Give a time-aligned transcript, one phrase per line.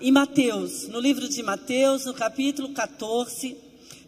[0.00, 3.56] em Mateus, no livro de Mateus, no capítulo 14,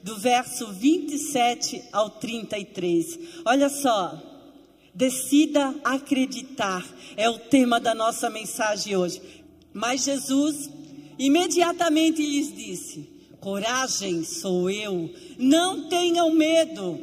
[0.03, 3.19] do verso 27 ao 33.
[3.45, 4.27] Olha só.
[4.93, 6.85] Decida acreditar,
[7.17, 9.23] é o tema da nossa mensagem hoje.
[9.73, 10.69] Mas Jesus
[11.17, 16.99] imediatamente lhes disse: Coragem, sou eu, não tenham medo.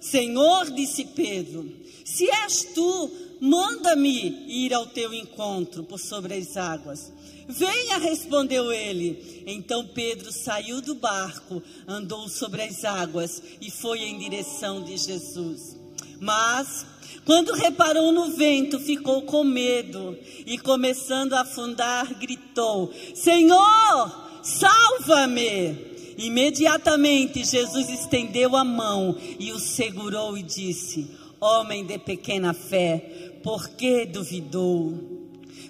[0.00, 1.70] Senhor, disse Pedro,
[2.04, 3.10] se és tu,
[3.40, 7.12] manda-me ir ao teu encontro por sobre as águas.
[7.48, 9.42] Venha, respondeu ele.
[9.46, 15.76] Então Pedro saiu do barco, andou sobre as águas e foi em direção de Jesus.
[16.20, 16.86] Mas,
[17.24, 25.90] quando reparou no vento, ficou com medo e, começando a afundar, gritou: Senhor, salva-me!
[26.18, 31.08] Imediatamente Jesus estendeu a mão e o segurou e disse:
[31.40, 35.18] Homem de pequena fé, por que duvidou?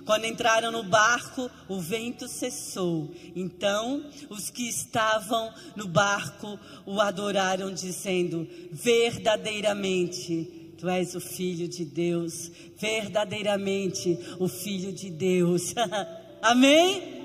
[0.04, 3.10] Quando entraram no barco, o vento cessou.
[3.36, 11.84] Então, os que estavam no barco o adoraram, dizendo: Verdadeiramente, tu és o Filho de
[11.84, 12.50] Deus.
[12.76, 15.74] Verdadeiramente, o Filho de Deus.
[16.42, 17.20] Amém?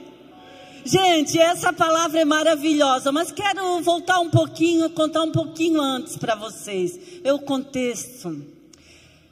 [0.85, 6.35] Gente, essa palavra é maravilhosa, mas quero voltar um pouquinho, contar um pouquinho antes para
[6.35, 6.99] vocês.
[7.25, 8.54] O contexto.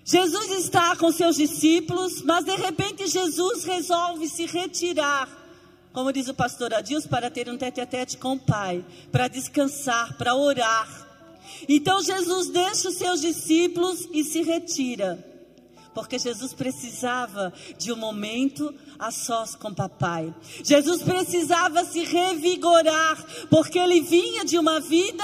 [0.06, 5.30] Jesus está com seus discípulos, mas de repente Jesus resolve se retirar,
[5.94, 9.30] como diz o pastor Adilson, para ter um tete a tete com o Pai, para
[9.30, 11.08] descansar, para orar.
[11.70, 15.24] Então Jesus deixa os seus discípulos e se retira,
[15.94, 20.34] porque Jesus precisava de um momento a sós com papai.
[20.64, 25.24] Jesus precisava se revigorar, porque ele vinha de uma vida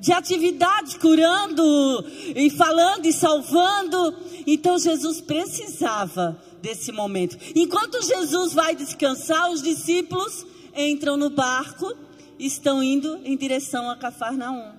[0.00, 4.14] de atividade, curando e falando e salvando.
[4.46, 7.36] Então Jesus precisava desse momento.
[7.54, 11.94] Enquanto Jesus vai descansar, os discípulos entram no barco
[12.38, 14.72] estão indo em direção a Cafarnaum.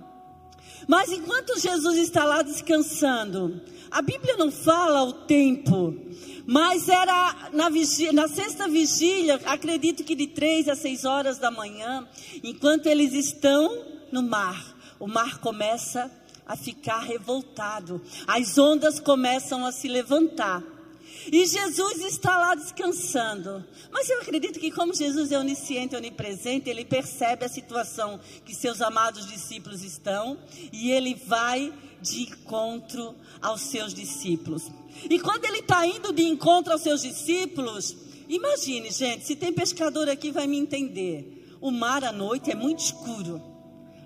[0.88, 5.96] Mas enquanto Jesus está lá descansando, a Bíblia não fala o tempo,
[6.46, 11.50] mas era na, vigília, na sexta vigília, acredito que de três a seis horas da
[11.50, 12.08] manhã,
[12.44, 16.12] enquanto eles estão no mar o mar começa
[16.46, 20.64] a ficar revoltado, as ondas começam a se levantar.
[21.32, 23.66] E Jesus está lá descansando.
[23.92, 28.82] Mas eu acredito que, como Jesus é onisciente, onipresente, ele percebe a situação que seus
[28.82, 30.38] amados discípulos estão
[30.72, 34.70] e ele vai de encontro aos seus discípulos.
[35.10, 37.96] E quando ele está indo de encontro aos seus discípulos,
[38.30, 41.58] imagine, gente, se tem pescador aqui, vai me entender.
[41.60, 43.55] O mar à noite é muito escuro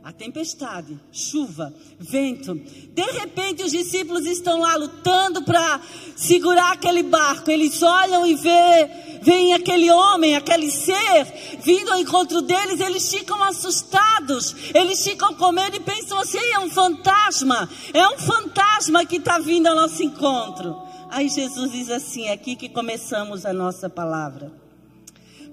[0.09, 2.55] a tempestade, chuva, vento.
[2.55, 5.79] De repente os discípulos estão lá lutando para
[6.15, 7.51] segurar aquele barco.
[7.51, 8.89] Eles olham e vê,
[9.21, 12.79] vem aquele homem, aquele ser vindo ao encontro deles.
[12.79, 14.55] Eles ficam assustados.
[14.73, 17.69] Eles ficam com medo e pensam assim: é um fantasma.
[17.93, 20.75] É um fantasma que está vindo ao nosso encontro.
[21.11, 24.51] Aí Jesus diz assim: é aqui que começamos a nossa palavra.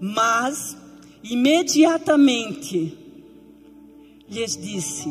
[0.00, 0.74] Mas
[1.22, 3.05] imediatamente
[4.28, 5.08] lhes disse: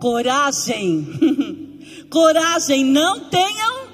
[0.00, 1.78] coragem,
[2.10, 3.88] coragem, não tenham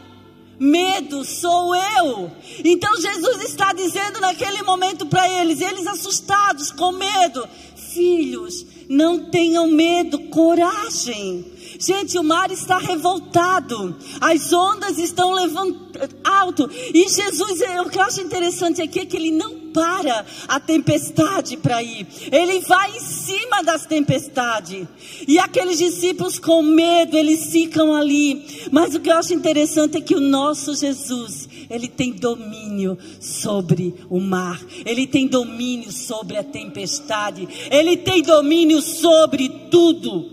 [0.59, 2.31] medo, sou eu.
[2.65, 7.47] Então Jesus está dizendo naquele momento para eles, eles assustados, com medo:
[7.93, 11.53] filhos, não tenham medo, coragem.
[11.79, 16.71] Gente, o mar está revoltado, as ondas estão levantando alto.
[16.73, 21.59] E Jesus, o que eu acho interessante aqui é que ele não para a tempestade
[21.59, 24.89] para ir, ele vai em cima das tempestades.
[25.29, 28.43] E aqueles discípulos com medo, eles ficam ali.
[28.73, 33.95] Mas o que eu acho interessante é que o nosso Jesus, ele tem domínio sobre
[34.09, 40.25] o mar, ele tem domínio sobre a tempestade, ele tem domínio sobre tudo.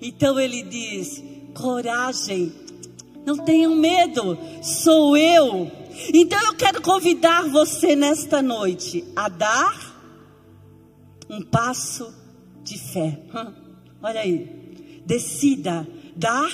[0.00, 2.52] Então ele diz: coragem,
[3.26, 5.85] não tenham medo, sou eu.
[6.12, 9.96] Então eu quero convidar você nesta noite a dar
[11.28, 12.12] um passo
[12.62, 13.20] de fé.
[14.02, 16.50] Olha aí, decida dar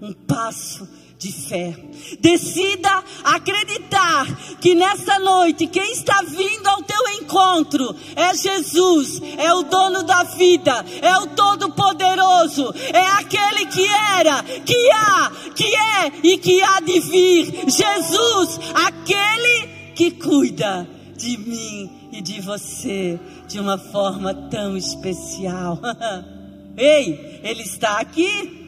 [0.00, 1.74] um passo de de fé.
[2.20, 4.26] Decida acreditar
[4.60, 10.22] que nessa noite quem está vindo ao teu encontro é Jesus, é o dono da
[10.24, 13.86] vida, é o todo-poderoso, é aquele que
[14.18, 17.70] era, que há, que é e que há de vir.
[17.70, 20.86] Jesus, aquele que cuida
[21.16, 23.18] de mim e de você
[23.48, 25.80] de uma forma tão especial.
[26.76, 28.60] Ei, ele está aqui.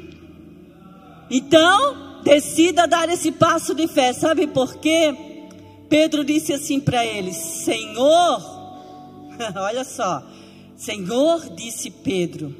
[1.28, 4.12] Então, Decida dar esse passo de fé.
[4.12, 5.14] Sabe por quê?
[5.88, 8.56] Pedro disse assim para eles: Senhor,
[9.56, 10.22] Olha só.
[10.76, 12.54] Senhor, disse Pedro,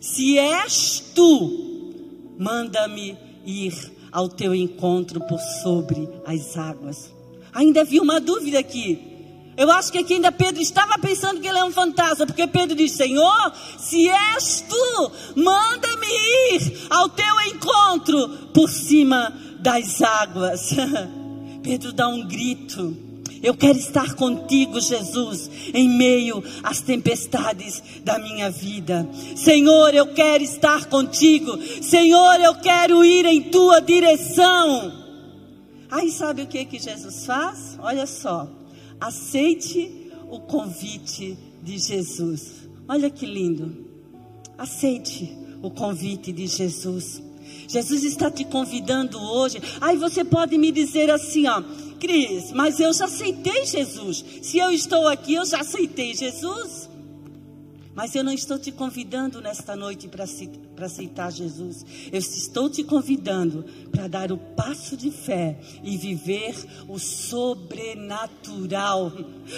[0.00, 3.74] se és tu, manda-me ir
[4.12, 7.12] ao teu encontro por sobre as águas.
[7.52, 9.15] Ainda havia uma dúvida aqui.
[9.56, 12.76] Eu acho que aqui ainda Pedro estava pensando que ele é um fantasma, porque Pedro
[12.76, 16.06] diz: Senhor, se és tu, manda-me
[16.52, 20.70] ir ao teu encontro por cima das águas.
[21.62, 22.96] Pedro dá um grito.
[23.42, 29.08] Eu quero estar contigo, Jesus, em meio às tempestades da minha vida.
[29.36, 31.58] Senhor, eu quero estar contigo.
[31.82, 34.92] Senhor, eu quero ir em tua direção.
[35.90, 37.78] Aí sabe o que que Jesus faz?
[37.80, 38.48] Olha só.
[39.00, 42.68] Aceite o convite de Jesus.
[42.88, 43.86] Olha que lindo.
[44.56, 47.22] Aceite o convite de Jesus.
[47.68, 49.60] Jesus está te convidando hoje.
[49.80, 51.62] Aí você pode me dizer assim, ó,
[51.98, 54.24] Cris, mas eu já aceitei Jesus.
[54.42, 56.85] Se eu estou aqui, eu já aceitei Jesus.
[57.96, 60.26] Mas eu não estou te convidando nesta noite para
[60.84, 61.82] aceitar Jesus.
[62.12, 66.54] Eu estou te convidando para dar o passo de fé e viver
[66.86, 69.10] o sobrenatural.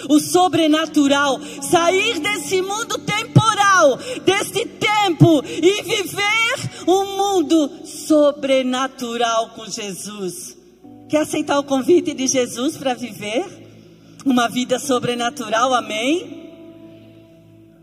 [0.07, 1.37] O sobrenatural.
[1.69, 10.57] Sair desse mundo temporal, deste tempo e viver um mundo sobrenatural com Jesus.
[11.09, 13.45] Quer aceitar o convite de Jesus para viver
[14.25, 15.73] uma vida sobrenatural?
[15.73, 16.38] Amém?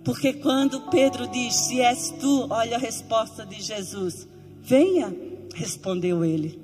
[0.06, 4.28] Porque quando Pedro diz: Se és tu, olha a resposta de Jesus:
[4.62, 5.12] Venha,
[5.52, 6.62] respondeu ele.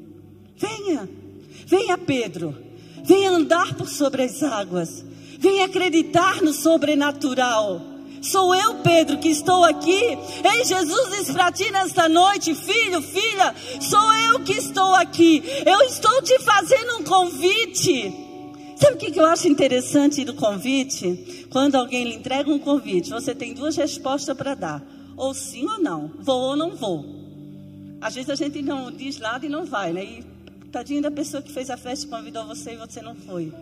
[0.56, 1.08] Venha,
[1.66, 2.56] venha, Pedro.
[3.02, 5.04] Venha andar por sobre as águas.
[5.40, 7.80] Venha acreditar no sobrenatural.
[8.22, 10.16] Sou eu, Pedro, que estou aqui.
[10.44, 15.42] Ei, Jesus diz para ti nesta noite, filho, filha, sou eu que estou aqui.
[15.66, 18.31] Eu estou te fazendo um convite.
[18.82, 21.46] Sabe o que eu acho interessante do convite?
[21.50, 24.82] Quando alguém lhe entrega um convite, você tem duas respostas para dar:
[25.16, 27.06] ou sim ou não, vou ou não vou.
[28.00, 30.04] Às vezes a gente não diz nada e não vai, né?
[30.04, 30.24] E
[30.72, 33.52] tadinho da pessoa que fez a festa convidou você e você não foi.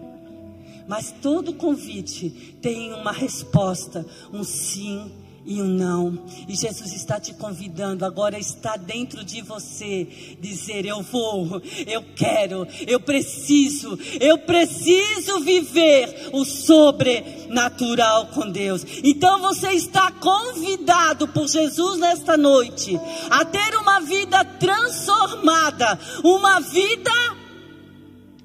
[0.88, 2.30] Mas todo convite
[2.62, 5.12] tem uma resposta, um sim
[5.44, 6.24] e um não.
[6.48, 12.66] E Jesus está te convidando, agora está dentro de você dizer: Eu vou, eu quero,
[12.86, 18.84] eu preciso, eu preciso viver o sobrenatural com Deus.
[19.02, 22.98] Então você está convidado por Jesus nesta noite
[23.30, 27.10] a ter uma vida transformada, uma vida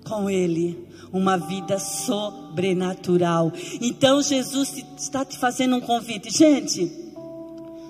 [0.04, 3.54] com Ele uma vida sobrenatural.
[3.82, 6.30] Então Jesus está te fazendo um convite.
[6.30, 6.92] Gente,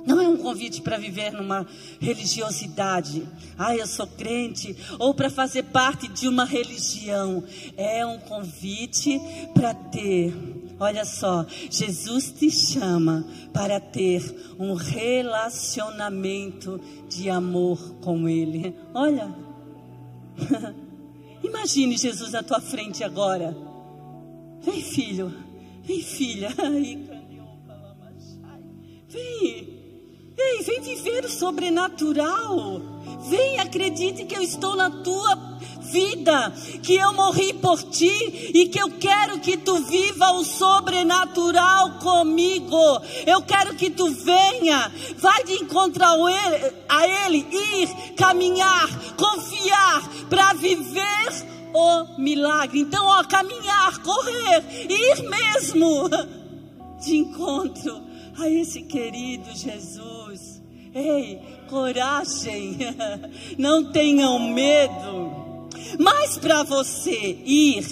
[0.06, 1.66] não é um convite para viver numa
[2.00, 3.28] religiosidade.
[3.58, 4.78] Ah, eu sou crente.
[5.00, 7.44] Ou para fazer parte de uma religião.
[7.76, 9.20] É um convite
[9.54, 10.32] para ter.
[10.80, 14.22] Olha só, Jesus te chama para ter
[14.60, 16.80] um relacionamento
[17.10, 18.76] de amor com Ele.
[18.94, 19.34] Olha.
[21.44, 23.56] Imagine Jesus na tua frente agora.
[24.62, 25.34] Vem, filho.
[25.84, 26.50] Vem, filha.
[29.08, 29.75] Vem.
[30.36, 32.82] Vem, vem viver o sobrenatural.
[33.30, 35.34] Vem, acredite que eu estou na tua
[35.80, 36.54] vida,
[36.84, 43.02] que eu morri por ti e que eu quero que tu viva o sobrenatural comigo.
[43.26, 51.46] Eu quero que tu venha, vai de encontro a ele, ir, caminhar, confiar para viver
[51.74, 52.82] o milagre.
[52.82, 56.10] Então, ó, caminhar, correr, ir mesmo
[57.02, 58.05] de encontro
[58.38, 60.62] a esse querido Jesus.
[60.94, 62.78] Ei, coragem,
[63.58, 65.68] não tenham medo.
[66.00, 67.86] Mas para você ir,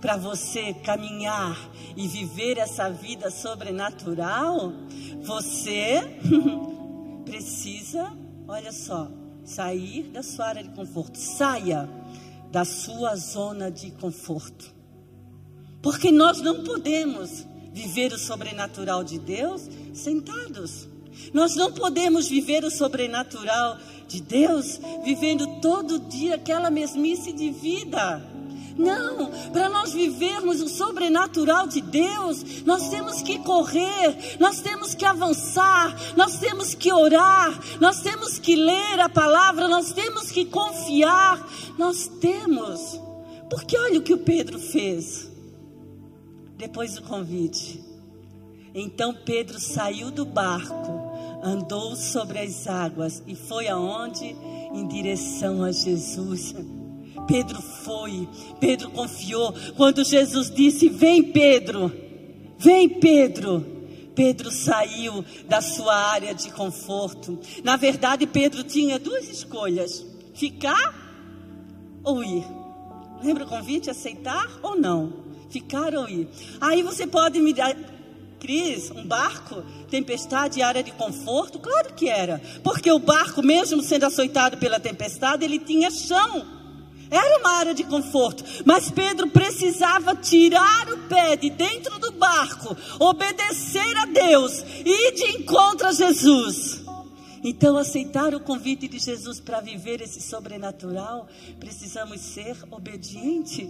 [0.00, 4.72] para você caminhar e viver essa vida sobrenatural,
[5.22, 6.00] você
[7.24, 8.10] precisa,
[8.48, 9.08] olha só,
[9.44, 11.18] sair da sua área de conforto.
[11.18, 11.88] Saia
[12.50, 14.74] da sua zona de conforto.
[15.82, 20.88] Porque nós não podemos viver o sobrenatural de Deus sentados.
[21.32, 28.26] Nós não podemos viver o sobrenatural de Deus vivendo todo dia aquela mesmice de vida.
[28.76, 35.04] Não, para nós vivermos o sobrenatural de Deus, nós temos que correr, nós temos que
[35.04, 41.46] avançar, nós temos que orar, nós temos que ler a palavra, nós temos que confiar,
[41.76, 42.98] nós temos.
[43.50, 45.29] Porque olha o que o Pedro fez
[46.60, 47.82] depois do convite.
[48.74, 51.10] Então Pedro saiu do barco
[51.42, 54.36] andou sobre as águas e foi aonde?
[54.72, 56.54] Em direção a Jesus.
[57.26, 58.28] Pedro foi,
[58.60, 59.54] Pedro confiou.
[59.76, 61.92] Quando Jesus disse: Vem, Pedro,
[62.58, 63.78] Vem, Pedro.
[64.14, 67.38] Pedro saiu da sua área de conforto.
[67.64, 70.94] Na verdade, Pedro tinha duas escolhas: ficar
[72.04, 72.44] ou ir.
[73.22, 73.88] Lembra o convite?
[73.88, 75.29] Aceitar ou não?
[75.50, 76.28] Ficar ou ir.
[76.60, 77.76] Aí você pode me dar.
[78.38, 81.58] Cris, um barco, tempestade, área de conforto?
[81.58, 82.40] Claro que era.
[82.64, 86.46] Porque o barco, mesmo sendo açoitado pela tempestade, ele tinha chão.
[87.10, 92.76] Era uma área de conforto, mas Pedro precisava tirar o pé de dentro do barco,
[93.00, 96.80] obedecer a Deus e de encontro a Jesus.
[97.42, 101.26] Então, aceitar o convite de Jesus para viver esse sobrenatural,
[101.58, 103.68] precisamos ser obedientes.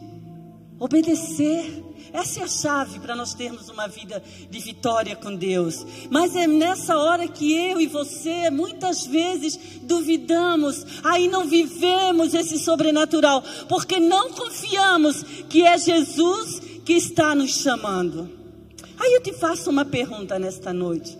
[0.80, 1.84] Obedecer.
[2.12, 4.20] Essa é a chave para nós termos uma vida
[4.50, 5.86] de vitória com Deus.
[6.10, 12.58] Mas é nessa hora que eu e você muitas vezes duvidamos, aí não vivemos esse
[12.58, 18.28] sobrenatural, porque não confiamos que é Jesus que está nos chamando.
[18.98, 21.16] Aí eu te faço uma pergunta nesta noite.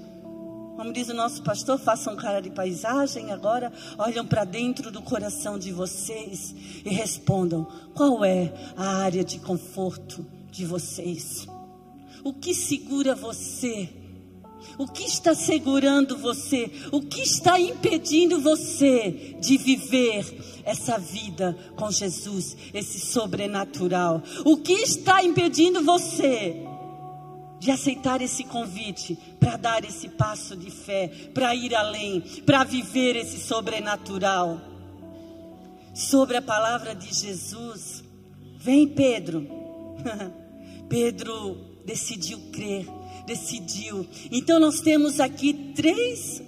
[0.81, 5.59] Como diz o nosso pastor, façam cara de paisagem agora, olham para dentro do coração
[5.59, 11.47] de vocês e respondam: qual é a área de conforto de vocês?
[12.25, 13.91] O que segura você?
[14.79, 16.71] O que está segurando você?
[16.91, 24.23] O que está impedindo você de viver essa vida com Jesus, esse sobrenatural?
[24.47, 26.70] O que está impedindo você
[27.61, 33.15] de aceitar esse convite, para dar esse passo de fé, para ir além, para viver
[33.17, 34.61] esse sobrenatural.
[35.95, 38.03] Sobre a palavra de Jesus,
[38.59, 39.47] vem Pedro.
[40.89, 42.87] Pedro decidiu crer,
[43.27, 44.09] decidiu.
[44.33, 46.43] Então nós temos aqui três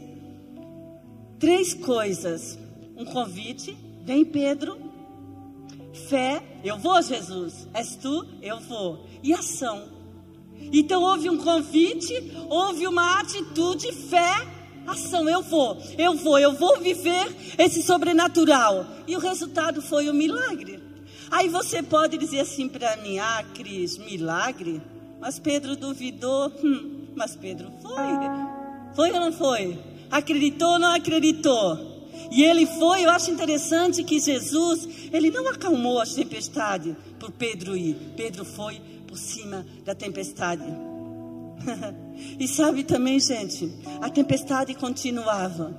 [1.43, 2.57] três coisas.
[2.97, 4.79] Um convite, vem Pedro.
[6.09, 7.67] Fé, eu vou Jesus.
[7.75, 8.25] És tu?
[8.41, 9.05] Eu vou.
[9.25, 9.89] E ação.
[10.73, 12.15] Então houve um convite,
[12.49, 14.47] houve uma atitude, fé,
[14.87, 15.29] ação.
[15.29, 18.87] Eu vou, eu vou, eu vou viver esse sobrenatural.
[19.07, 20.81] E o resultado foi um milagre.
[21.31, 24.81] Aí você pode dizer assim para mim: Ah, Cris, milagre?
[25.21, 26.53] Mas Pedro duvidou.
[26.63, 27.95] Hum, mas Pedro foi.
[28.95, 29.79] Foi ou não foi?
[30.11, 31.93] Acreditou ou não acreditou?
[32.31, 37.77] E ele foi, eu acho interessante que Jesus, ele não acalmou as tempestades por Pedro
[37.77, 37.97] ir.
[38.17, 38.81] Pedro foi
[39.13, 40.65] por cima da tempestade.
[42.41, 45.77] e sabe também, gente, a tempestade continuava.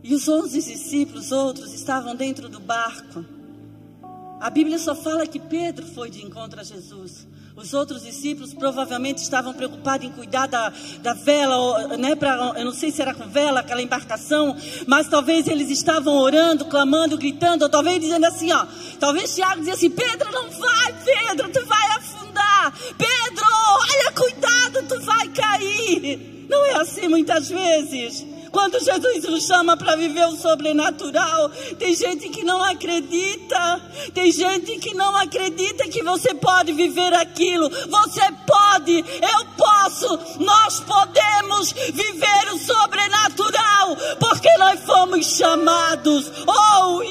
[0.00, 3.24] E os onze discípulos, outros, estavam dentro do barco.
[4.38, 7.26] A Bíblia só fala que Pedro foi de encontro a Jesus.
[7.60, 10.72] Os outros discípulos provavelmente estavam preocupados em cuidar da,
[11.02, 15.48] da vela, né, pra, eu não sei se era com vela, aquela embarcação, mas talvez
[15.48, 18.64] eles estavam orando, clamando, gritando, ou talvez dizendo assim, ó,
[19.00, 25.00] talvez Tiago dizia assim, Pedro não vai, Pedro, tu vai afundar, Pedro, olha, cuidado, tu
[25.00, 26.46] vai cair.
[26.48, 28.24] Não é assim muitas vezes.
[28.50, 33.80] Quando Jesus nos chama para viver o sobrenatural, tem gente que não acredita,
[34.14, 37.68] tem gente que não acredita que você pode viver aquilo.
[37.68, 46.32] Você pode, eu posso, nós podemos viver o sobrenatural, porque nós fomos chamados.
[46.46, 47.02] Oh,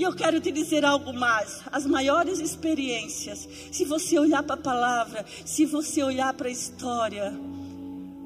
[0.00, 1.60] e eu quero te dizer algo mais.
[1.70, 7.38] As maiores experiências, se você olhar para a palavra, se você olhar para a história,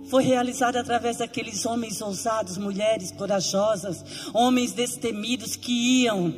[0.09, 6.33] foi realizada através daqueles homens ousados, mulheres corajosas, homens destemidos que iam,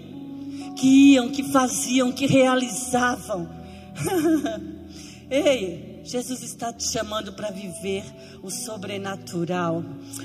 [0.76, 3.48] que iam, que faziam, que realizavam.
[5.30, 8.04] Ei, Jesus está te chamando para viver
[8.42, 9.84] o sobrenatural.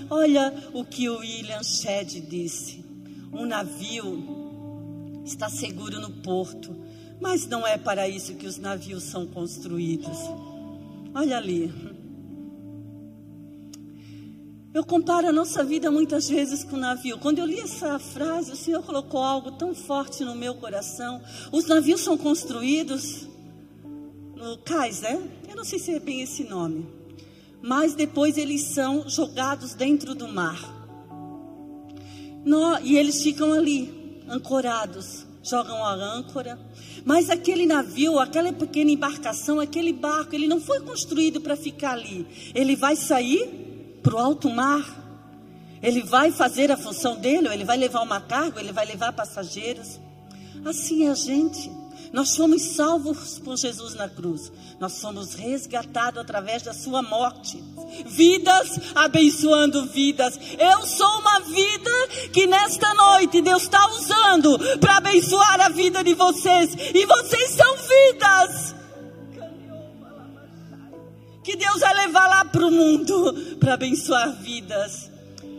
[0.10, 2.86] Olha o que o William Shedd disse:
[3.34, 6.76] um navio está seguro no porto,
[7.20, 10.18] mas não é para isso que os navios são construídos.
[11.14, 11.91] Olha ali.
[14.74, 17.18] Eu comparo a nossa vida muitas vezes com o navio.
[17.18, 21.22] Quando eu li essa frase, o Senhor colocou algo tão forte no meu coração.
[21.52, 23.28] Os navios são construídos
[24.34, 25.22] no cais, né?
[25.50, 26.88] Eu não sei se é bem esse nome.
[27.62, 30.58] Mas depois eles são jogados dentro do mar.
[32.46, 35.26] No, e eles ficam ali, ancorados.
[35.44, 36.58] Jogam a âncora.
[37.04, 42.26] Mas aquele navio, aquela pequena embarcação, aquele barco, ele não foi construído para ficar ali.
[42.56, 43.71] Ele vai sair
[44.02, 45.00] para o alto mar.
[45.82, 50.00] Ele vai fazer a função dele, ele vai levar uma carga, ele vai levar passageiros.
[50.64, 51.72] Assim é a gente.
[52.14, 54.52] Nós fomos salvos por Jesus na cruz.
[54.80, 57.64] Nós somos resgatados através da sua morte.
[58.06, 60.38] Vidas abençoando vidas.
[60.60, 61.92] Eu sou uma vida
[62.34, 66.76] que nesta noite Deus está usando para abençoar a vida de vocês.
[66.94, 68.81] E vocês são vidas.
[71.44, 75.10] Que Deus vai levar lá para o mundo para abençoar vidas.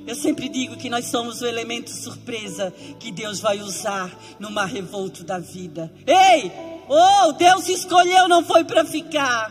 [0.06, 4.66] Eu sempre digo que nós somos o elemento surpresa que Deus vai usar no mar
[4.66, 5.92] revolto da vida.
[6.06, 6.50] Ei!
[6.88, 9.50] Oh, Deus escolheu, não foi para ficar.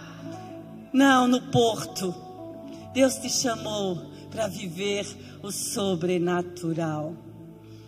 [0.91, 2.13] Não, no porto.
[2.93, 5.07] Deus te chamou para viver
[5.41, 7.15] o sobrenatural.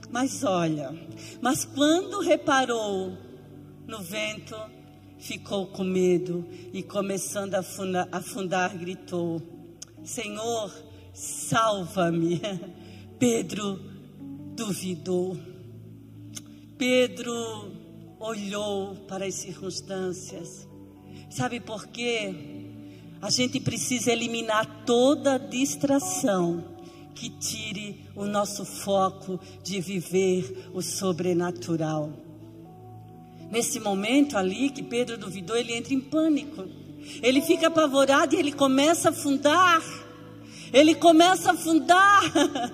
[0.09, 0.93] Mas olha,
[1.41, 3.17] mas quando reparou
[3.87, 4.55] no vento,
[5.23, 9.41] ficou com medo e começando a afundar, afundar gritou:
[10.03, 10.71] Senhor,
[11.13, 12.41] salva-me.
[13.17, 13.79] Pedro
[14.53, 15.37] duvidou.
[16.77, 17.33] Pedro
[18.19, 20.67] olhou para as circunstâncias.
[21.29, 22.35] Sabe por quê?
[23.21, 26.65] A gente precisa eliminar toda distração
[27.15, 32.22] que tire o nosso foco de viver o sobrenatural.
[33.53, 36.65] Nesse momento ali que Pedro duvidou, ele entra em pânico.
[37.21, 39.81] Ele fica apavorado e ele começa a afundar
[40.73, 42.23] ele começa a afundar.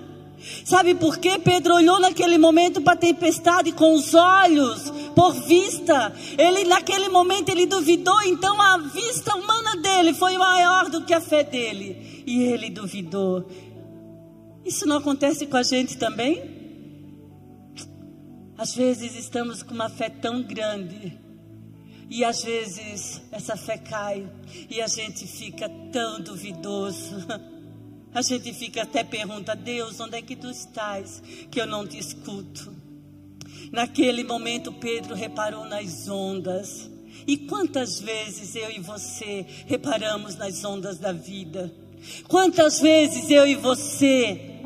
[0.64, 1.38] Sabe por quê?
[1.38, 6.10] Pedro olhou naquele momento para a tempestade com os olhos, por vista.
[6.38, 11.20] Ele naquele momento ele duvidou, então a vista humana dele foi maior do que a
[11.20, 12.24] fé dele.
[12.26, 13.46] E ele duvidou.
[14.64, 16.59] Isso não acontece com a gente também?
[18.60, 21.18] Às vezes estamos com uma fé tão grande
[22.10, 24.30] e às vezes essa fé cai
[24.68, 27.26] e a gente fica tão duvidoso.
[28.12, 31.22] A gente fica até pergunta, Deus, onde é que tu estás?
[31.48, 32.74] Que eu não te escuto.
[33.70, 36.90] Naquele momento, Pedro reparou nas ondas.
[37.24, 41.72] E quantas vezes eu e você reparamos nas ondas da vida?
[42.26, 44.58] Quantas vezes eu e você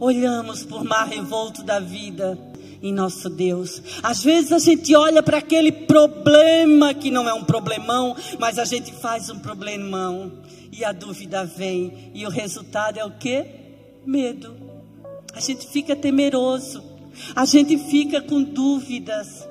[0.00, 2.49] olhamos por mar revolto da vida
[2.82, 3.82] em nosso Deus?
[4.02, 8.64] Às vezes a gente olha para aquele problema que não é um problemão, mas a
[8.64, 10.32] gente faz um problemão
[10.72, 12.10] e a dúvida vem.
[12.14, 13.44] E o resultado é o que?
[14.06, 14.56] Medo.
[15.34, 16.82] A gente fica temeroso.
[17.34, 19.46] A gente fica com dúvidas.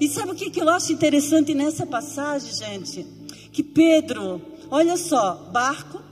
[0.00, 3.06] E sabe o que, que eu acho interessante nessa passagem, gente?
[3.52, 6.02] Que Pedro, olha só, barco,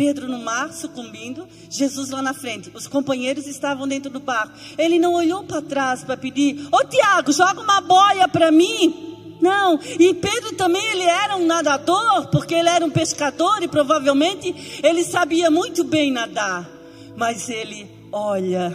[0.00, 2.70] Pedro no mar, sucumbindo, Jesus lá na frente.
[2.72, 4.54] Os companheiros estavam dentro do barco.
[4.78, 9.36] Ele não olhou para trás para pedir: Ô Tiago, joga uma boia para mim.
[9.42, 14.80] Não, e Pedro também ele era um nadador, porque ele era um pescador e provavelmente
[14.82, 16.66] ele sabia muito bem nadar.
[17.14, 18.74] Mas ele, olha,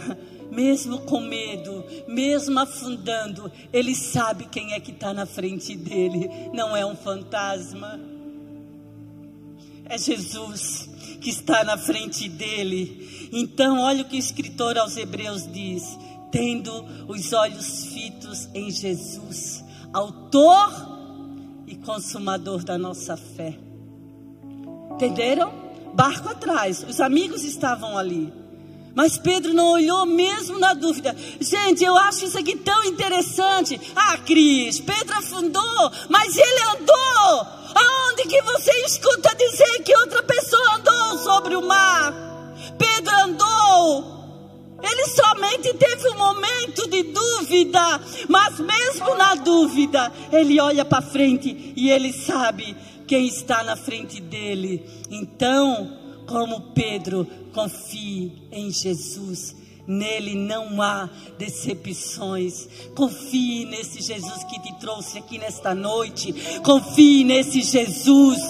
[0.52, 6.30] mesmo com medo, mesmo afundando, ele sabe quem é que está na frente dele.
[6.52, 7.98] Não é um fantasma,
[9.88, 13.28] é Jesus que está na frente dele.
[13.32, 15.98] Então, olha o que o escritor aos Hebreus diz:
[16.30, 16.72] tendo
[17.08, 23.58] os olhos fitos em Jesus autor e consumador da nossa fé.
[24.92, 25.52] Entenderam?
[25.94, 28.30] Barco atrás, os amigos estavam ali.
[28.94, 31.16] Mas Pedro não olhou mesmo na dúvida.
[31.40, 33.80] Gente, eu acho isso aqui tão interessante.
[33.94, 37.55] Ah, Cris, Pedro afundou, mas ele andou.
[37.76, 42.12] Aonde que você escuta dizer que outra pessoa andou sobre o mar?
[42.78, 44.16] Pedro andou
[44.82, 51.72] ele somente teve um momento de dúvida, mas mesmo na dúvida, ele olha para frente
[51.76, 54.84] e ele sabe quem está na frente dele.
[55.10, 59.56] Então, como Pedro, confie em Jesus.
[59.86, 62.68] Nele não há decepções.
[62.94, 66.34] Confie nesse Jesus que te trouxe aqui nesta noite.
[66.64, 68.40] Confie nesse Jesus.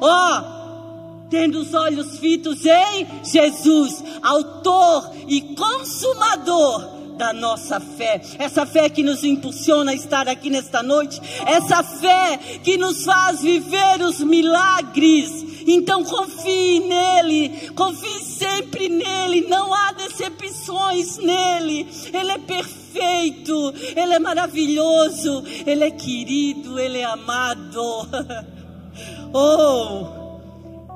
[0.00, 8.66] Ó, oh, tendo os olhos fitos em Jesus, autor e consumador da nossa fé, essa
[8.66, 14.02] fé que nos impulsiona a estar aqui nesta noite, essa fé que nos faz viver
[14.02, 15.51] os milagres.
[15.66, 24.18] Então confie nele, confie sempre nele, não há decepções nele, ele é perfeito, ele é
[24.18, 27.82] maravilhoso, ele é querido, ele é amado.
[29.32, 30.22] oh!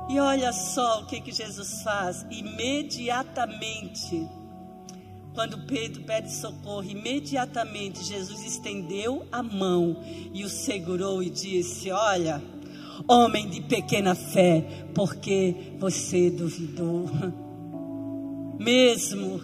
[0.09, 2.25] E olha só o que, que Jesus faz.
[2.31, 4.25] Imediatamente,
[5.33, 10.01] quando Pedro pede socorro, imediatamente Jesus estendeu a mão
[10.33, 12.41] e o segurou e disse: Olha,
[13.07, 17.09] homem de pequena fé, porque você duvidou.
[18.59, 19.41] Mesmo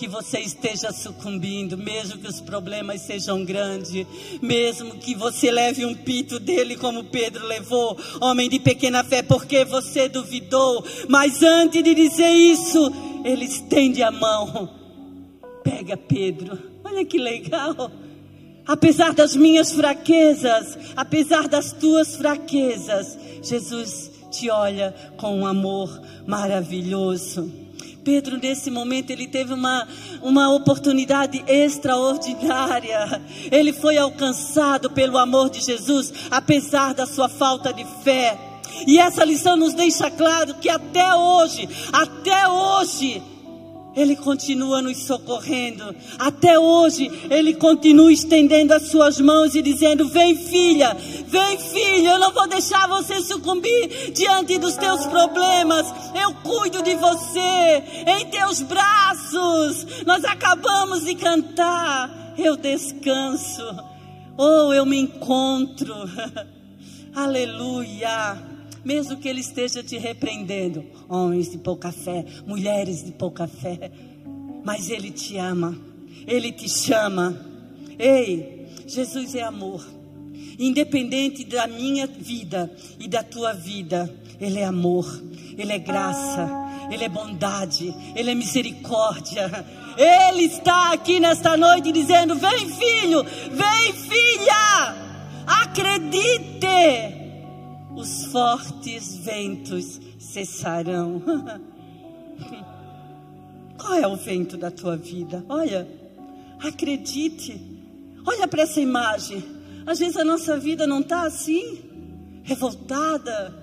[0.00, 4.06] que você esteja sucumbindo, mesmo que os problemas sejam grandes,
[4.40, 9.62] mesmo que você leve um pito dele como Pedro levou, homem de pequena fé, porque
[9.62, 10.82] você duvidou.
[11.06, 12.90] Mas antes de dizer isso,
[13.26, 14.70] ele estende a mão.
[15.62, 16.58] Pega Pedro.
[16.82, 17.92] Olha que legal.
[18.66, 27.50] Apesar das minhas fraquezas, apesar das tuas fraquezas, Jesus te olha com um amor maravilhoso.
[28.04, 29.86] Pedro, nesse momento, ele teve uma,
[30.22, 33.20] uma oportunidade extraordinária.
[33.50, 38.38] Ele foi alcançado pelo amor de Jesus, apesar da sua falta de fé.
[38.86, 43.22] E essa lição nos deixa claro que até hoje, até hoje,
[43.94, 45.94] ele continua nos socorrendo.
[46.18, 52.18] Até hoje, Ele continua estendendo as suas mãos e dizendo: Vem, filha, vem, filho, eu
[52.18, 55.86] não vou deixar você sucumbir diante dos teus problemas.
[56.14, 60.04] Eu cuido de você em teus braços.
[60.06, 62.34] Nós acabamos de cantar.
[62.38, 63.64] Eu descanso.
[64.36, 65.94] Oh, eu me encontro.
[67.14, 68.49] Aleluia
[68.84, 73.90] mesmo que ele esteja te repreendendo, homens de pouca fé, mulheres de pouca fé,
[74.64, 75.76] mas ele te ama,
[76.26, 77.38] ele te chama.
[77.98, 79.86] Ei, Jesus é amor.
[80.58, 85.22] Independente da minha vida e da tua vida, ele é amor,
[85.56, 86.50] ele é graça,
[86.90, 89.50] ele é bondade, ele é misericórdia.
[89.96, 94.94] Ele está aqui nesta noite dizendo: Vem, filho, vem, filha,
[95.46, 97.19] acredite
[97.96, 101.22] os fortes ventos cessarão.
[103.78, 105.44] Qual é o vento da tua vida?
[105.48, 105.88] Olha,
[106.60, 107.60] acredite.
[108.26, 109.42] Olha para essa imagem.
[109.86, 111.80] Às vezes a nossa vida não está assim,
[112.44, 113.58] revoltada.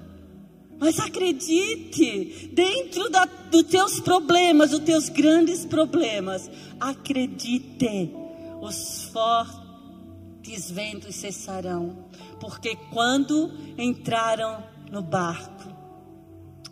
[0.79, 8.11] Mas acredite, dentro da, dos teus problemas, dos teus grandes problemas, acredite,
[8.61, 12.06] os fortes ventos cessarão.
[12.39, 15.73] Porque quando entraram no barco,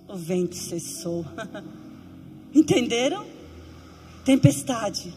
[0.08, 1.26] o vento cessou.
[2.54, 3.26] Entenderam?
[4.24, 5.14] Tempestade.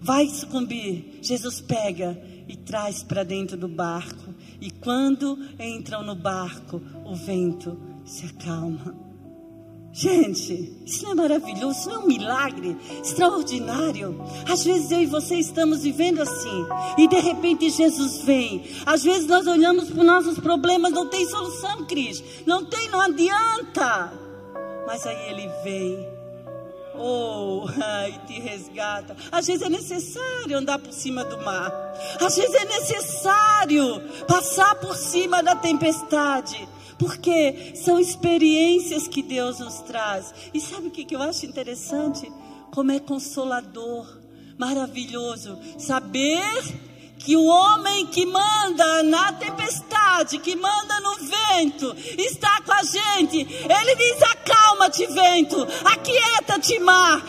[0.00, 1.18] Vai sucumbir.
[1.22, 4.34] Jesus pega e traz para dentro do barco.
[4.60, 8.94] E quando entram no barco, o vento se acalma.
[9.96, 14.20] Gente, isso não é maravilhoso, isso não é um milagre extraordinário.
[14.50, 16.66] Às vezes eu e você estamos vivendo assim,
[16.98, 18.64] e de repente Jesus vem.
[18.84, 22.24] Às vezes nós olhamos para os nossos problemas, não tem solução, Cris.
[22.44, 24.12] Não tem, não adianta.
[24.84, 26.08] Mas aí ele vem.
[26.96, 27.64] Oh,
[28.08, 29.16] e te resgata.
[29.30, 31.72] Às vezes é necessário andar por cima do mar.
[32.20, 39.80] Às vezes é necessário passar por cima da tempestade porque são experiências que Deus nos
[39.80, 40.34] traz.
[40.52, 42.30] E sabe o que eu acho interessante?
[42.72, 44.06] Como é consolador,
[44.58, 46.42] maravilhoso saber
[47.18, 53.38] que o homem que manda na tempestade, que manda no vento, está com a gente.
[53.38, 57.24] Ele diz: acalma-te, vento, aquieta-te, mar.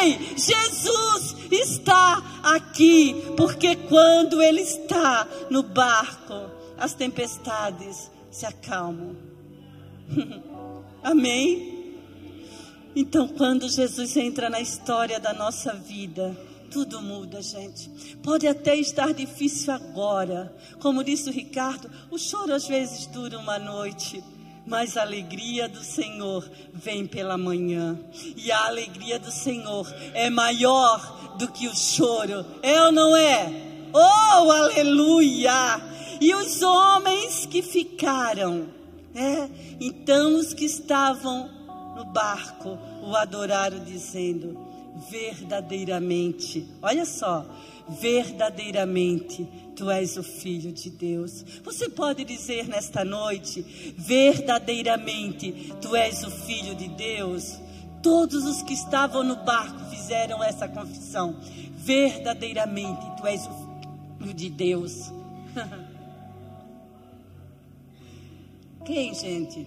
[0.00, 9.16] Ei, Jesus está aqui, porque quando Ele está no barco, as tempestades se acalmam.
[11.02, 11.94] Amém?
[12.94, 16.36] Então, quando Jesus entra na história da nossa vida,
[16.70, 17.88] tudo muda, gente.
[18.22, 20.54] Pode até estar difícil agora.
[20.80, 24.22] Como disse o Ricardo, o choro às vezes dura uma noite.
[24.66, 27.98] Mas a alegria do Senhor vem pela manhã.
[28.36, 32.44] E a alegria do Senhor é maior do que o choro.
[32.62, 33.50] É ou não é?
[33.94, 35.95] Oh, aleluia!
[36.20, 38.68] E os homens que ficaram,
[39.14, 39.50] né?
[39.80, 41.48] Então os que estavam
[41.96, 44.58] no barco o adoraram, dizendo:
[45.10, 47.46] verdadeiramente, olha só,
[47.88, 51.44] verdadeiramente tu és o filho de Deus.
[51.62, 57.58] Você pode dizer nesta noite: verdadeiramente tu és o filho de Deus.
[58.02, 61.36] Todos os que estavam no barco fizeram essa confissão:
[61.76, 63.50] verdadeiramente tu és o
[64.18, 65.12] filho de Deus.
[68.86, 69.66] Quem, gente?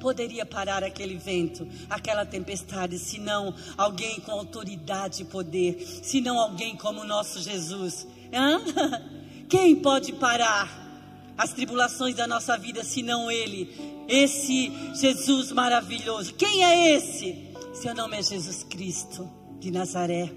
[0.00, 6.40] Poderia parar aquele vento, aquela tempestade, se não alguém com autoridade e poder, se não
[6.40, 8.04] alguém como o nosso Jesus.
[8.34, 8.60] Hã?
[9.48, 10.68] Quem pode parar
[11.38, 13.70] as tribulações da nossa vida, se não Ele?
[14.08, 16.34] Esse Jesus maravilhoso.
[16.34, 17.48] Quem é esse?
[17.72, 20.32] Seu nome é Jesus Cristo de Nazaré,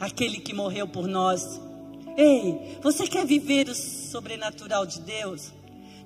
[0.00, 1.60] aquele que morreu por nós.
[2.16, 5.52] Ei, você quer viver o sobrenatural de Deus?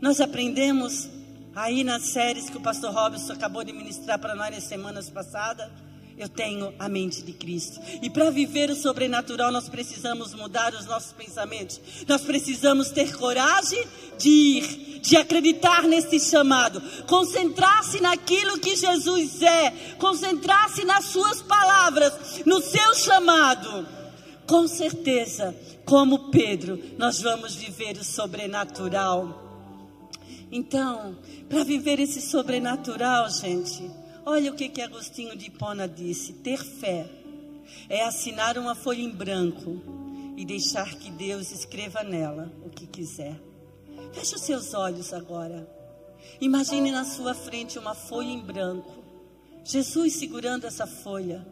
[0.00, 1.08] Nós aprendemos
[1.54, 5.70] Aí nas séries que o pastor Robson acabou de ministrar para nós nas semanas passadas,
[6.16, 7.80] eu tenho a mente de Cristo.
[8.00, 11.80] E para viver o sobrenatural, nós precisamos mudar os nossos pensamentos.
[12.06, 13.84] Nós precisamos ter coragem
[14.16, 22.42] de ir, de acreditar nesse chamado, concentrar-se naquilo que Jesus é, concentrar-se nas suas palavras,
[22.46, 23.86] no seu chamado.
[24.46, 29.43] Com certeza, como Pedro, nós vamos viver o sobrenatural.
[30.56, 33.90] Então, para viver esse sobrenatural, gente,
[34.26, 37.06] Olha o que, que Agostinho de Hipona disse: ter fé
[37.90, 39.82] é assinar uma folha em branco
[40.34, 43.38] e deixar que Deus escreva nela o que quiser.
[44.14, 45.68] Feche os seus olhos agora.
[46.40, 49.04] Imagine na sua frente uma folha em branco.
[49.62, 51.46] Jesus segurando essa folha.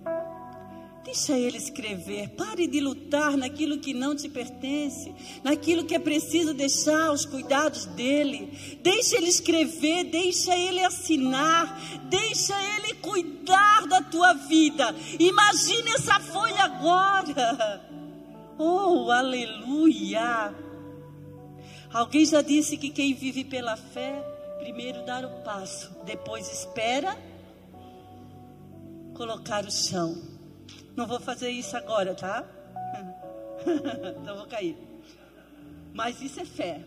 [1.05, 2.29] Deixa ele escrever.
[2.31, 5.13] Pare de lutar naquilo que não te pertence,
[5.43, 8.79] naquilo que é preciso deixar os cuidados dele.
[8.83, 14.95] Deixa ele escrever, deixa ele assinar, deixa ele cuidar da tua vida.
[15.19, 17.91] Imagine essa folha agora.
[18.59, 20.55] Oh, aleluia!
[21.93, 24.23] Alguém já disse que quem vive pela fé,
[24.61, 27.19] primeiro dá o passo, depois espera
[29.15, 30.32] colocar o chão.
[30.97, 32.45] Não vou fazer isso agora, tá?
[34.21, 34.77] então vou cair.
[35.93, 36.81] Mas isso é fé.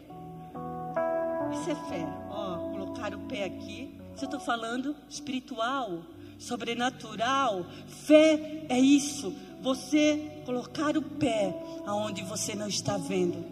[1.53, 2.05] Isso é fé.
[2.29, 3.95] Ó, colocar o pé aqui.
[4.15, 6.03] Se eu estou falando espiritual,
[6.37, 9.35] sobrenatural, fé é isso.
[9.61, 13.43] Você colocar o pé aonde você não está vendo.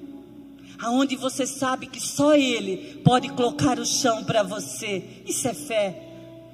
[0.80, 5.22] Aonde você sabe que só Ele pode colocar o chão para você.
[5.26, 6.13] Isso é fé.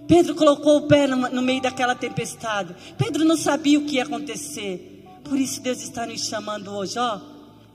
[0.10, 2.76] Pedro colocou o pé no, meio daquela tempestade.
[2.98, 5.06] Pedro não sabia o que ia acontecer.
[5.24, 7.22] Por isso Deus está nos chamando hoje, ó.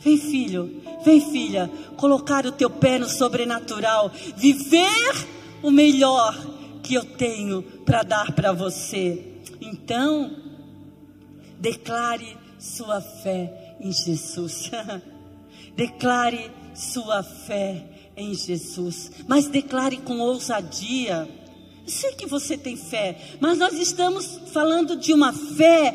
[0.01, 5.29] Vem, filho, vem, filha, colocar o teu pé no sobrenatural, viver
[5.63, 6.37] o melhor
[6.83, 9.25] que eu tenho para dar para você.
[9.61, 10.37] Então,
[11.61, 14.73] declare sua fé em Jesus.
[15.77, 21.44] declare sua fé em Jesus, mas declare com ousadia.
[21.87, 25.95] Sei que você tem fé, mas nós estamos falando de uma fé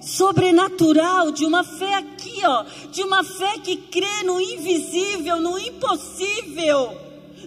[0.00, 6.98] sobrenatural, de uma fé aqui, ó, de uma fé que crê no invisível, no impossível,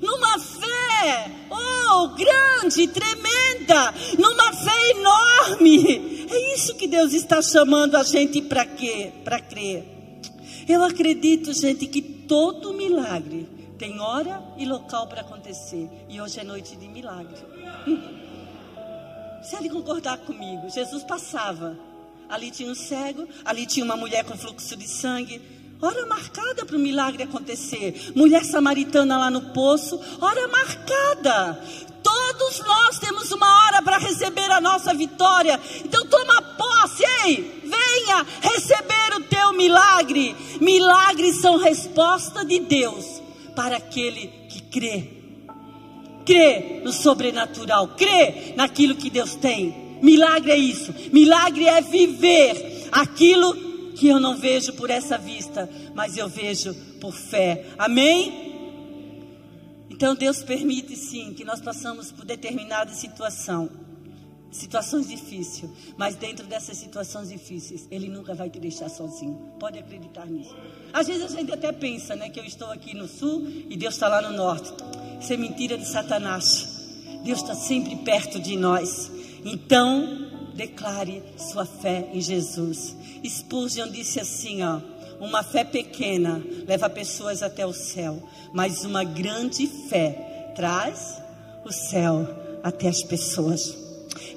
[0.01, 6.27] numa fé, oh, grande, tremenda, numa fé enorme.
[6.29, 9.11] É isso que Deus está chamando a gente para quê?
[9.23, 9.85] Para crer.
[10.67, 15.87] Eu acredito, gente, que todo milagre tem hora e local para acontecer.
[16.09, 17.54] E hoje é noite de milagre.
[19.41, 20.69] Você deve concordar comigo.
[20.69, 21.77] Jesus passava.
[22.27, 25.39] Ali tinha um cego, ali tinha uma mulher com fluxo de sangue.
[25.79, 28.11] Hora marcada para o milagre acontecer.
[28.15, 31.61] Mulher samaritana lá no poço, hora marcada.
[32.01, 35.59] Todos nós temos uma hora para receber a nossa vitória.
[35.83, 40.35] Então toma posse, ei, venha receber o teu milagre.
[40.59, 43.21] Milagres são resposta de Deus
[43.55, 45.14] para aquele que crê
[46.25, 49.99] crê no sobrenatural, crê naquilo que Deus tem.
[50.01, 50.93] Milagre é isso.
[51.13, 53.55] Milagre é viver aquilo
[53.95, 57.65] que eu não vejo por essa vista, mas eu vejo por fé.
[57.77, 58.45] Amém?
[59.89, 63.69] Então Deus permite sim que nós passamos por determinada situação,
[64.51, 69.53] situações difíceis, mas dentro dessas situações difíceis, Ele nunca vai te deixar sozinho.
[69.57, 70.53] Pode acreditar nisso.
[70.91, 73.93] Às vezes a gente até pensa, né, que eu estou aqui no sul e Deus
[73.93, 74.73] está lá no norte.
[75.19, 76.67] Isso é mentira de Satanás.
[77.23, 79.11] Deus está sempre perto de nós.
[79.43, 82.95] Então, declare sua fé em Jesus.
[83.25, 84.79] Spurgeon disse assim, ó.
[85.19, 88.21] Uma fé pequena leva pessoas até o céu,
[88.53, 91.21] mas uma grande fé traz
[91.63, 92.27] o céu
[92.61, 93.75] até as pessoas.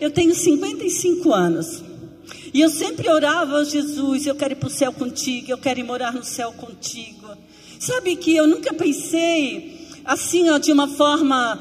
[0.00, 1.82] Eu tenho 55 anos.
[2.54, 5.80] E eu sempre orava a Jesus, eu quero ir para o céu contigo, eu quero
[5.80, 7.28] ir morar no céu contigo.
[7.78, 9.77] Sabe que eu nunca pensei
[10.08, 11.60] assim, ó, de uma forma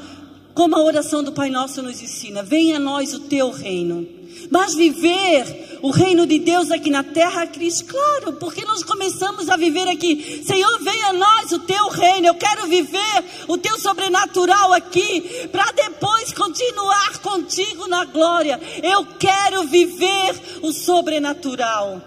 [0.54, 4.08] como a oração do Pai Nosso nos ensina: venha a nós o teu reino.
[4.50, 9.58] Mas viver o reino de Deus aqui na terra, Cristo, claro, porque nós começamos a
[9.58, 10.42] viver aqui.
[10.46, 12.28] Senhor, venha a nós o teu reino.
[12.28, 18.60] Eu quero viver o teu sobrenatural aqui, para depois continuar contigo na glória.
[18.82, 22.02] Eu quero viver o sobrenatural.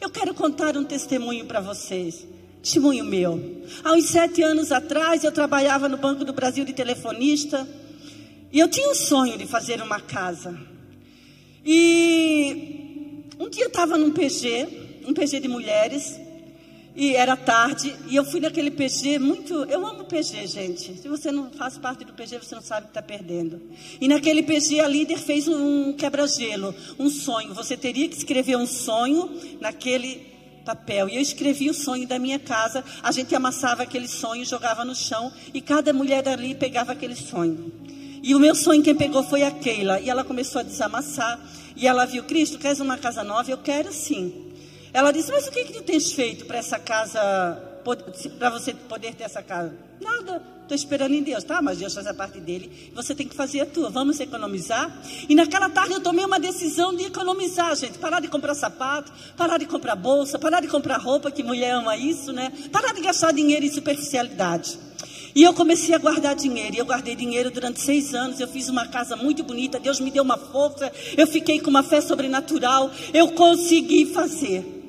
[0.00, 2.26] Eu quero contar um testemunho para vocês.
[2.62, 3.62] Testemunho meu.
[3.82, 7.66] Há uns sete anos atrás, eu trabalhava no Banco do Brasil de telefonista.
[8.52, 10.58] E eu tinha um sonho de fazer uma casa.
[11.64, 16.20] E um dia eu estava num PG, um PG de mulheres.
[16.94, 19.54] E era tarde, e eu fui naquele PG muito.
[19.64, 21.00] Eu amo PG, gente.
[21.00, 23.62] Se você não faz parte do PG, você não sabe que está perdendo.
[24.00, 27.54] E naquele PG, a líder fez um quebra-gelo, um sonho.
[27.54, 31.08] Você teria que escrever um sonho naquele papel.
[31.08, 32.84] E eu escrevi o sonho da minha casa.
[33.02, 37.72] A gente amassava aquele sonho, jogava no chão, e cada mulher dali pegava aquele sonho.
[38.22, 40.00] E o meu sonho, quem pegou foi a Keila.
[40.00, 41.40] E ela começou a desamassar.
[41.74, 43.50] E ela viu: Cristo, queres uma casa nova?
[43.50, 44.52] Eu quero sim.
[44.92, 47.20] Ela disse: Mas o que, que tu tens feito para essa casa,
[48.38, 49.74] para você poder ter essa casa?
[50.00, 51.60] Nada, estou esperando em Deus, tá?
[51.60, 53.90] Mas Deus faz a parte dele, você tem que fazer a tua.
[53.90, 55.02] Vamos economizar?
[55.28, 57.98] E naquela tarde eu tomei uma decisão de economizar, gente.
[57.98, 61.96] Parar de comprar sapato, parar de comprar bolsa, parar de comprar roupa, que mulher ama
[61.96, 62.52] isso, né?
[62.70, 64.78] Parar de gastar dinheiro em superficialidade.
[65.34, 66.76] E eu comecei a guardar dinheiro.
[66.76, 68.40] E eu guardei dinheiro durante seis anos.
[68.40, 69.78] Eu fiz uma casa muito bonita.
[69.78, 70.92] Deus me deu uma força.
[71.16, 72.90] Eu fiquei com uma fé sobrenatural.
[73.14, 74.79] Eu consegui fazer.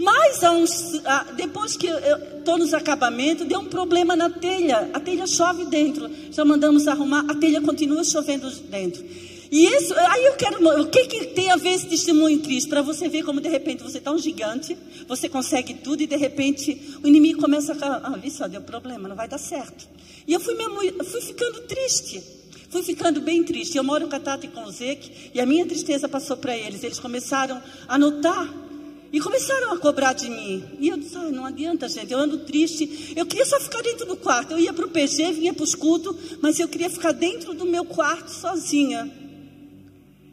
[0.00, 1.02] Mas uns,
[1.36, 4.90] depois que estou nos acabamentos, deu um problema na telha.
[4.94, 6.10] A telha chove dentro.
[6.30, 9.04] Já mandamos arrumar, a telha continua chovendo dentro.
[9.50, 12.70] E isso, aí eu quero, o que, que tem a ver esse testemunho em Cristo?
[12.70, 16.16] Para você ver como de repente você está um gigante, você consegue tudo e de
[16.16, 19.88] repente o inimigo começa a, ah, ali só deu problema, não vai dar certo.
[20.26, 22.22] E eu fui, mesmo, fui ficando triste,
[22.70, 23.76] fui ficando bem triste.
[23.76, 26.84] Eu moro com a Tata e Zeke e a minha tristeza passou para eles.
[26.84, 28.69] Eles começaram a notar
[29.12, 30.64] e começaram a cobrar de mim.
[30.78, 33.12] E eu disse: ah, não adianta, gente, eu ando triste.
[33.16, 34.52] Eu queria só ficar dentro do quarto.
[34.52, 37.66] Eu ia para o PG, vinha para os cultos, mas eu queria ficar dentro do
[37.66, 39.10] meu quarto sozinha.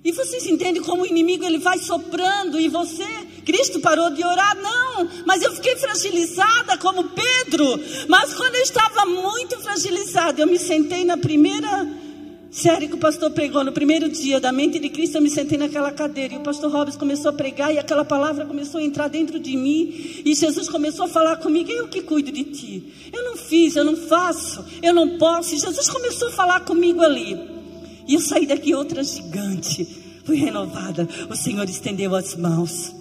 [0.04, 3.04] E vocês entendem como o inimigo ele vai soprando e você,
[3.46, 4.56] Cristo parou de orar?
[4.56, 7.66] Não, mas eu fiquei fragilizada como Pedro.
[8.08, 11.86] Mas quando eu estava muito fragilizada, eu me sentei na primeira
[12.50, 15.58] Sério que o pastor pregou no primeiro dia da mente de Cristo, eu me sentei
[15.58, 19.10] naquela cadeira e o pastor Robes começou a pregar e aquela palavra começou a entrar
[19.10, 22.94] dentro de mim e Jesus começou a falar comigo, eu que cuido de ti.
[23.12, 25.56] Eu não fiz, eu não faço, eu não posso.
[25.56, 27.38] E Jesus começou a falar comigo ali.
[28.08, 29.86] E eu saí daqui outra gigante,
[30.24, 31.08] fui renovada.
[31.30, 32.96] O Senhor estendeu as mãos.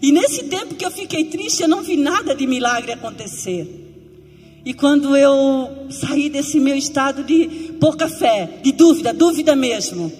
[0.00, 3.91] E nesse tempo que eu fiquei triste, eu não vi nada de milagre acontecer.
[4.64, 10.12] E quando eu saí desse meu estado de pouca fé, de dúvida, dúvida mesmo.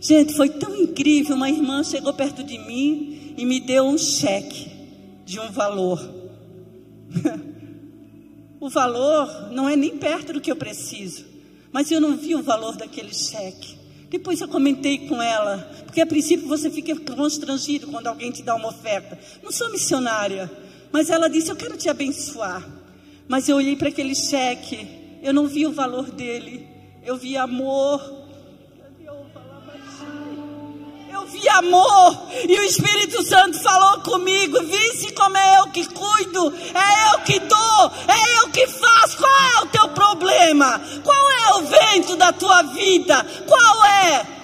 [0.00, 1.36] Gente, foi tão incrível.
[1.36, 4.68] Uma irmã chegou perto de mim e me deu um cheque
[5.24, 6.00] de um valor.
[8.58, 11.24] o valor não é nem perto do que eu preciso.
[11.70, 13.78] Mas eu não vi o valor daquele cheque.
[14.10, 18.54] Depois eu comentei com ela, porque a princípio você fica constrangido quando alguém te dá
[18.54, 19.18] uma oferta.
[19.42, 20.50] Não sou missionária,
[20.90, 22.77] mas ela disse: Eu quero te abençoar.
[23.28, 26.66] Mas eu olhei para aquele cheque, eu não vi o valor dele,
[27.04, 28.16] eu vi amor.
[31.12, 36.54] Eu vi amor, e o Espírito Santo falou comigo: Visse como é eu que cuido,
[36.56, 39.18] é eu que dou, é eu que faço.
[39.18, 40.80] Qual é o teu problema?
[41.04, 43.22] Qual é o vento da tua vida?
[43.46, 44.37] Qual é?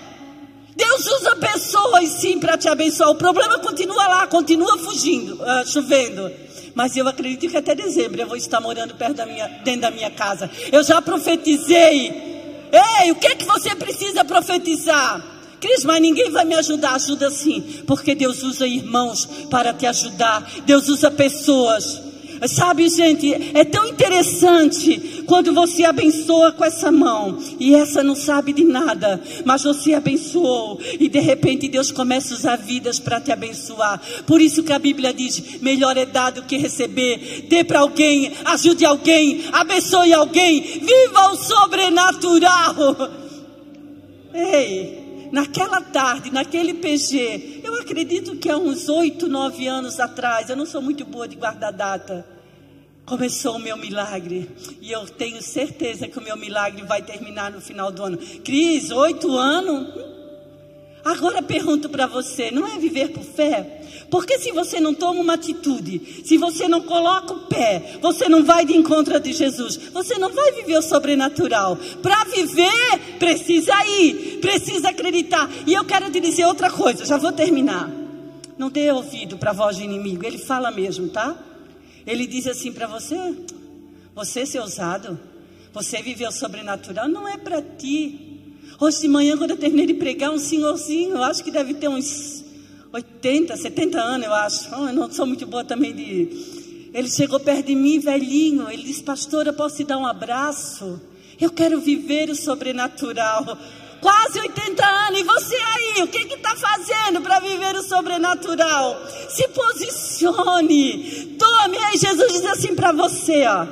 [0.76, 3.10] Deus usa pessoas sim para te abençoar.
[3.10, 6.30] O problema continua lá, continua fugindo, uh, chovendo.
[6.74, 9.90] Mas eu acredito que até dezembro eu vou estar morando perto da minha, dentro da
[9.90, 10.50] minha casa.
[10.72, 12.34] Eu já profetizei.
[13.00, 15.24] Ei, o que é que você precisa profetizar?
[15.60, 16.94] Cris, mas ninguém vai me ajudar.
[16.94, 20.42] Ajuda sim, porque Deus usa irmãos para te ajudar.
[20.66, 22.02] Deus usa pessoas.
[22.46, 28.52] Sabe, gente, é tão interessante quando você abençoa com essa mão e essa não sabe
[28.52, 33.32] de nada, mas você abençoou e de repente Deus começa a usar vidas para te
[33.32, 34.00] abençoar.
[34.26, 37.46] Por isso que a Bíblia diz: melhor é dar do que receber.
[37.48, 42.74] Dê para alguém, ajude alguém, abençoe alguém, viva o sobrenatural.
[44.34, 50.56] Ei, naquela tarde, naquele PG, eu acredito que há uns oito, nove anos atrás, eu
[50.56, 52.33] não sou muito boa de guardar data
[53.04, 54.50] começou o meu milagre.
[54.80, 58.18] E eu tenho certeza que o meu milagre vai terminar no final do ano.
[58.42, 60.14] Cris, oito anos?
[61.04, 63.82] Agora pergunto para você: não é viver por fé?
[64.10, 68.44] Porque se você não toma uma atitude, se você não coloca o pé, você não
[68.44, 71.76] vai de encontro de Jesus, você não vai viver o sobrenatural.
[72.00, 75.50] Para viver, precisa ir, precisa acreditar.
[75.66, 77.90] E eu quero te dizer outra coisa, já vou terminar.
[78.56, 81.36] Não dê ouvido para a voz do inimigo, ele fala mesmo, tá?
[82.06, 83.16] Ele diz assim para você:
[84.14, 85.18] você ser ousado,
[85.72, 88.30] você viveu sobrenatural, não é para ti.
[88.80, 91.88] Hoje de manhã, quando eu terminei de pregar, um senhorzinho, eu acho que deve ter
[91.88, 92.44] uns
[92.92, 94.68] 80, 70 anos, eu acho.
[94.72, 96.90] Oh, eu não sou muito boa também de.
[96.92, 98.70] Ele chegou perto de mim, velhinho.
[98.70, 101.00] Ele disse: Pastor, eu posso te dar um abraço?
[101.40, 103.58] Eu quero viver o sobrenatural.
[104.04, 105.18] Quase 80 anos.
[105.18, 109.00] E você aí, o que está fazendo para viver o sobrenatural?
[109.30, 111.36] Se posicione.
[111.38, 111.78] Tome.
[111.78, 113.66] Aí Jesus diz assim para você: ó,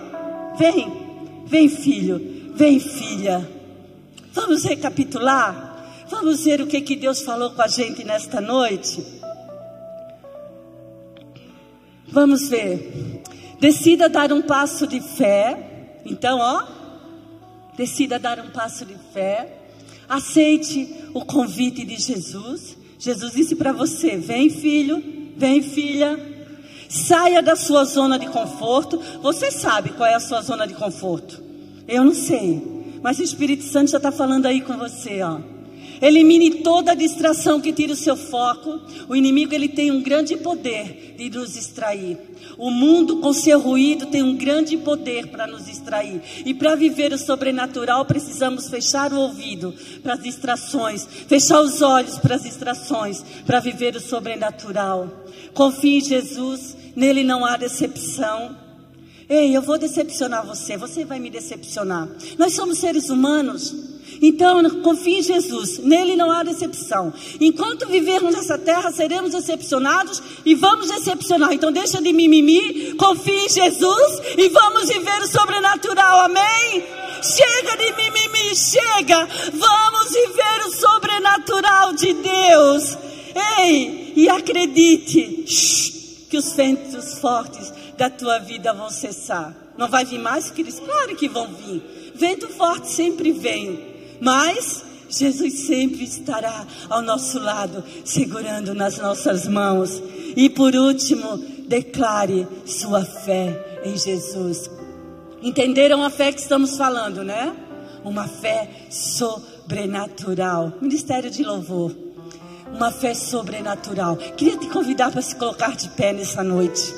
[0.56, 3.46] vem, vem filho, vem filha.
[4.32, 6.06] Vamos recapitular?
[6.08, 9.04] Vamos ver o que, que Deus falou com a gente nesta noite?
[12.08, 13.22] Vamos ver.
[13.60, 16.00] Decida dar um passo de fé.
[16.06, 16.64] Então, ó,
[17.76, 19.61] decida dar um passo de fé.
[20.08, 22.76] Aceite o convite de Jesus.
[22.98, 25.02] Jesus disse para você: vem, filho,
[25.36, 26.18] vem, filha.
[26.88, 29.00] Saia da sua zona de conforto.
[29.22, 31.42] Você sabe qual é a sua zona de conforto?
[31.88, 32.62] Eu não sei.
[33.02, 35.51] Mas o Espírito Santo já está falando aí com você, ó.
[36.02, 38.80] Elimine toda distração que tira o seu foco.
[39.08, 42.18] O inimigo ele tem um grande poder de nos distrair.
[42.58, 46.20] O mundo com seu ruído tem um grande poder para nos distrair.
[46.44, 49.72] E para viver o sobrenatural precisamos fechar o ouvido
[50.02, 55.08] para as distrações, fechar os olhos para as distrações, para viver o sobrenatural.
[55.54, 58.56] Confie em Jesus, nele não há decepção.
[59.28, 62.08] Ei, eu vou decepcionar você, você vai me decepcionar.
[62.36, 63.91] Nós somos seres humanos.
[64.22, 67.12] Então, confie em Jesus, nele não há decepção.
[67.40, 71.52] Enquanto vivermos nessa terra, seremos decepcionados e vamos decepcionar.
[71.52, 76.84] Então, deixa de mimimi, confie em Jesus e vamos viver o sobrenatural, amém?
[77.20, 79.28] Chega de mimimi, chega!
[79.52, 82.98] Vamos viver o sobrenatural de Deus.
[83.58, 85.44] Ei, e acredite
[86.30, 89.52] que os ventos fortes da tua vida vão cessar.
[89.76, 90.78] Não vai vir mais, queridos?
[90.78, 92.12] Claro que vão vir.
[92.14, 93.91] Vento forte sempre vem.
[94.22, 100.00] Mas Jesus sempre estará ao nosso lado, segurando nas nossas mãos.
[100.36, 104.70] E por último, declare sua fé em Jesus.
[105.42, 107.52] Entenderam a fé que estamos falando, né?
[108.04, 110.72] Uma fé sobrenatural.
[110.80, 111.92] Ministério de louvor.
[112.72, 114.16] Uma fé sobrenatural.
[114.36, 116.94] Queria te convidar para se colocar de pé nessa noite.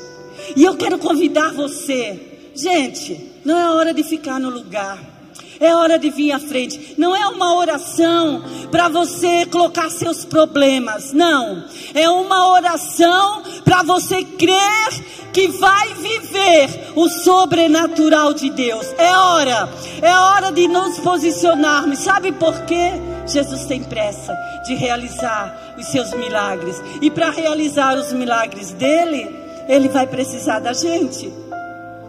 [0.55, 2.51] E eu quero convidar você.
[2.55, 5.14] Gente, não é hora de ficar no lugar.
[5.61, 6.95] É hora de vir à frente.
[6.99, 11.13] Não é uma oração para você colocar seus problemas.
[11.13, 11.65] Não.
[11.95, 18.87] É uma oração para você crer que vai viver o sobrenatural de Deus.
[18.97, 19.69] É hora.
[20.01, 21.99] É hora de nos posicionarmos.
[21.99, 22.93] Sabe por quê?
[23.27, 24.37] Jesus tem pressa
[24.67, 26.81] de realizar os seus milagres.
[27.01, 29.29] E para realizar os milagres dele,
[29.69, 31.33] ele vai precisar da gente.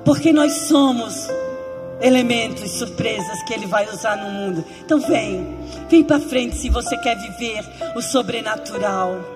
[0.03, 1.27] Porque nós somos
[2.05, 4.63] elementos, surpresas que Ele vai usar no mundo.
[4.83, 5.57] Então vem,
[5.89, 9.34] vem para frente se você quer viver o sobrenatural.